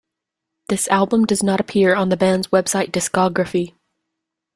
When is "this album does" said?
0.67-1.43